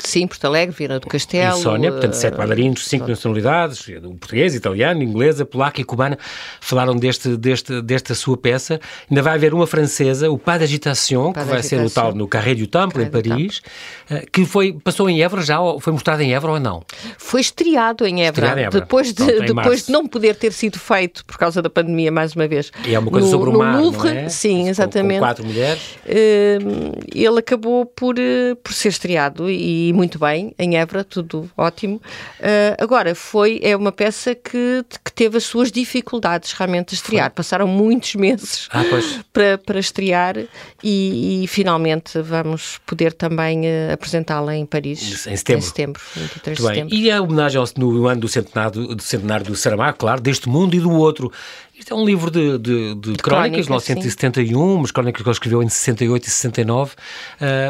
[0.03, 1.57] Sim, Porto Alegre, Viana do Castelo.
[1.59, 3.85] Sónia, portanto, sete eh, bailarinos, cinco nacionalidades,
[4.21, 6.19] português, italiano, inglesa, polaca e cubana,
[6.61, 8.81] falaram deste, deste, desta sua peça.
[9.11, 12.55] Ainda vai haver uma francesa, o Pas d'Agitation, que vai ser o tal no Carré
[12.55, 13.63] du Temple, em Paris,
[14.11, 16.83] eh, que foi, passou em Évora já, foi mostrado em Évora ou não?
[17.19, 18.81] Foi estreado em Évora, estreado em Évora.
[18.81, 22.35] depois, de, Pronto, depois de não poder ter sido feito por causa da pandemia, mais
[22.35, 22.71] uma vez.
[22.87, 24.29] E é uma coisa no, sobre o mar, Louvre, é?
[24.29, 25.21] Sim, exatamente.
[25.21, 25.83] Com, com quatro mulheres.
[26.05, 28.15] Uh, ele acabou por,
[28.63, 31.97] por ser estreado e muito bem, em Évora, tudo ótimo.
[32.41, 37.27] Uh, agora, foi, é uma peça que, que teve as suas dificuldades realmente de estrear.
[37.27, 37.37] Foi.
[37.37, 38.83] Passaram muitos meses ah,
[39.33, 40.37] para, para estrear
[40.83, 45.27] e, e, finalmente vamos poder também uh, apresentá-la em Paris.
[45.27, 45.59] Em setembro.
[45.59, 46.95] Em setembro, 23 de setembro.
[46.95, 50.75] E a homenagem ao, no ano do centenário, do centenário do Saramago, claro, deste mundo
[50.75, 51.33] e do outro.
[51.79, 55.63] Isto é um livro de, de, de, de crónicas, 1971, umas crónicas que ele escreveu
[55.63, 56.93] em 68 e 69.
[56.93, 56.97] Uh,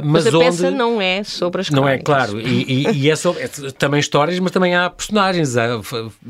[0.04, 0.44] mas, mas a onde...
[0.46, 2.08] peça não é sobre as crónicas.
[2.08, 2.40] Não é, claro.
[2.40, 5.56] E, e, e é, sobre, é também histórias, mas também há personagens.
[5.56, 5.80] Há,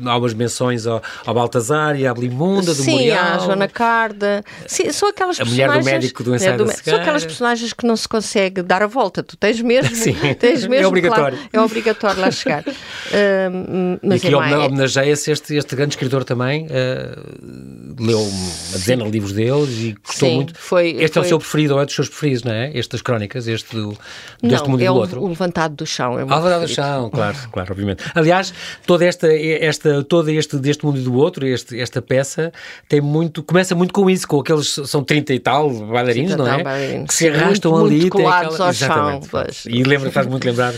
[0.05, 3.15] há umas menções ao, ao Baltazar e à Blimunda, do Sim, Muriel.
[3.15, 4.43] Sim, à Joana Carda.
[4.65, 5.67] Sim, são aquelas a personagens...
[5.67, 8.81] Mulher do médico do ensaio é, do, São aquelas personagens que não se consegue dar
[8.81, 9.21] a volta.
[9.21, 9.93] Tu tens mesmo...
[9.95, 11.37] Sim, tens mesmo, é obrigatório.
[11.37, 12.63] Claro, é obrigatório lá chegar.
[12.63, 16.65] Uh, mas e aqui é homenageia-se este, este grande escritor também.
[16.65, 17.66] Uh,
[17.99, 20.57] leu uma dezena de livros deles e gostou Sim, muito.
[20.57, 21.21] Foi, este foi...
[21.21, 22.77] é o seu preferido ou é dos seus preferidos, não é?
[22.77, 23.97] Estas crónicas, este do,
[24.41, 25.21] deste mundo é e do o, outro.
[25.21, 26.19] o levantado do chão.
[26.19, 28.03] É o ah, levantado do chão, claro, claro, obviamente.
[28.13, 28.53] Aliás,
[28.85, 32.51] toda esta, esta, todo este deste mundo e do outro, este, esta peça,
[32.87, 36.63] tem muito, começa muito com isso, com aqueles, são 30 e tal bailarinos, não é?
[36.63, 37.07] Bailarinos.
[37.07, 37.99] Que se arrastam muito, ali.
[38.01, 38.65] Muito colados aquela...
[38.65, 39.71] ao exatamente, chão.
[39.73, 40.73] E lembra, faz muito lembrar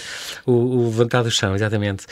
[0.45, 2.05] o, o levantado do chão, exatamente.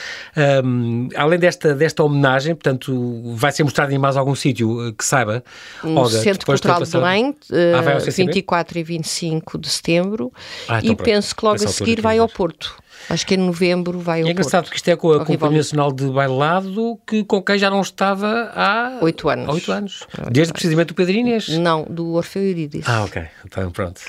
[0.64, 4.67] Um, além desta, desta homenagem, portanto, vai ser mostrado em mais algum sítio
[4.98, 5.44] que saiba,
[5.84, 10.32] Olga, Centro Cultural de Belém, uh, ah, 24 e 25 de setembro,
[10.68, 11.04] ah, então e pronto.
[11.04, 12.76] penso que logo a seguir vai ao Porto.
[13.10, 14.72] Acho que em novembro vai ao É engraçado Porto.
[14.72, 18.52] que isto é com a Companhia Nacional de Bailado, que, com quem já não estava
[18.54, 18.98] há...
[19.02, 19.54] Oito anos.
[19.54, 20.04] Oito anos.
[20.32, 21.48] Desde precisamente o Pedro Inês?
[21.50, 22.90] Não, do Orfeu Eurídice.
[22.90, 23.24] Ah, ok.
[23.46, 24.02] Então, pronto.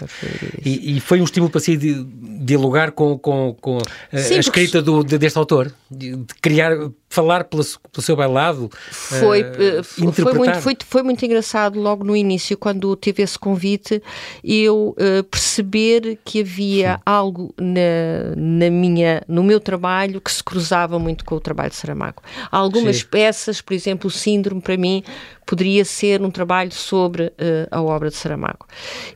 [0.64, 1.94] E, e, foi um estímulo para si de
[2.38, 3.78] dialogar com, com, com
[4.12, 5.72] Sim, a escrita do, de, deste autor?
[5.90, 6.72] De, de criar
[7.08, 8.70] falar pelo, pelo seu bailado?
[8.90, 14.02] Foi, uh, foi, muito, foi, foi, muito engraçado logo no início, quando tive esse convite,
[14.44, 17.02] eu uh, perceber que havia Sim.
[17.06, 21.76] algo na, na minha, no meu trabalho que se cruzava muito com o trabalho de
[21.76, 22.22] Saramago.
[22.50, 23.06] Algumas Sim.
[23.10, 25.02] peças, por exemplo, o Síndrome, para mim,
[25.46, 28.66] poderia ser um trabalho sobre uh, a obra de Saramago.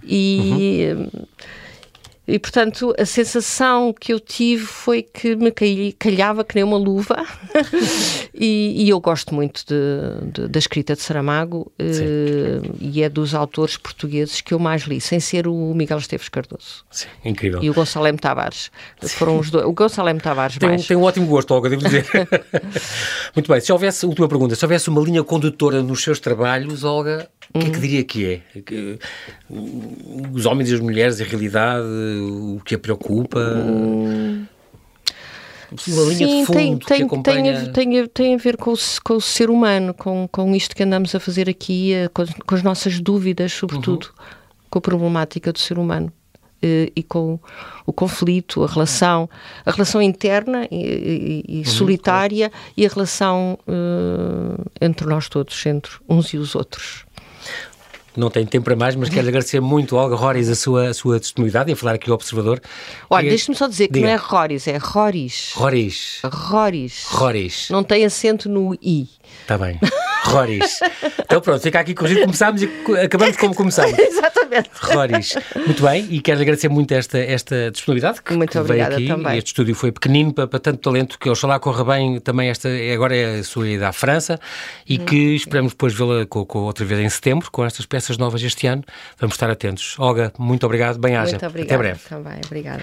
[0.03, 0.95] E.
[0.97, 1.27] Uhum
[2.27, 5.51] E, portanto, a sensação que eu tive foi que me
[5.99, 7.17] calhava que nem uma luva.
[8.33, 13.35] e, e, eu gosto muito de, de, da escrita de Saramago uh, e é dos
[13.35, 16.85] autores portugueses que eu mais li, sem ser o Miguel Esteves Cardoso.
[16.91, 17.61] Sim, incrível.
[17.61, 18.17] E o Gonçalo M.
[18.17, 18.71] Tavares.
[19.01, 19.67] Foram os dois.
[19.67, 20.21] O Gonçalo M.
[20.21, 20.87] Tavares tem, mais.
[20.87, 22.07] Tem um ótimo gosto, Olga, devo dizer.
[23.35, 23.61] muito bem.
[23.61, 27.67] Se houvesse, última pergunta, se houvesse uma linha condutora nos seus trabalhos, Olga, o que
[27.67, 28.61] é que diria que é?
[28.63, 28.99] Que,
[30.33, 33.41] os homens e as mulheres, a realidade, o que a preocupa?
[33.41, 34.47] Hum.
[35.89, 37.71] Uma linha Sim, de fundo tem, tem, que acompanha...
[37.71, 40.83] tem, tem, tem a ver com o, com o ser humano, com, com isto que
[40.83, 44.25] andamos a fazer aqui, eh, com, com as nossas dúvidas, sobretudo, uhum.
[44.69, 46.13] com a problemática do ser humano
[46.63, 47.41] eh, e com
[47.87, 49.29] o conflito, a relação,
[49.65, 52.67] a relação interna e, e, e uhum, solitária claro.
[52.77, 57.05] e a relação uh, entre nós todos, entre uns e os outros
[58.17, 61.19] não tenho tempo para mais, mas quero agradecer muito, Olga Roris, a sua, a sua
[61.19, 62.61] disponibilidade em falar aqui ao Observador.
[63.09, 64.07] Olha, deixe-me só dizer que Diga.
[64.07, 65.53] não é Roris, é Roris.
[65.55, 66.21] Roris.
[66.25, 67.05] Roris.
[67.07, 67.69] Roris.
[67.71, 69.09] Não tem acento no I.
[69.43, 69.79] Está bem.
[70.25, 70.79] Roris.
[71.21, 72.23] Então pronto, fica aqui corrigido.
[72.23, 72.71] Começámos e
[73.03, 73.99] acabamos como começámos.
[73.99, 74.71] Exatamente.
[74.81, 75.35] Roris.
[75.67, 79.09] Muito bem, e quero agradecer muito esta, esta disponibilidade que, muito que veio aqui.
[79.09, 79.39] Também.
[79.39, 83.17] Este estúdio foi pequenino para, para tanto talento que oxalá corra bem também esta, agora
[83.17, 84.39] é a sua ida à França
[84.89, 85.05] e hum.
[85.05, 88.67] que esperamos depois vê-la com, com, outra vez em setembro, com estas peças novas este
[88.67, 88.83] ano.
[89.19, 89.97] Vamos estar atentos.
[89.99, 91.37] Olga, muito obrigado, bem-aja.
[91.37, 92.01] Até breve.
[92.09, 92.83] Também, obrigada.